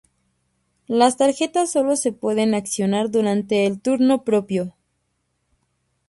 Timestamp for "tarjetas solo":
1.17-1.95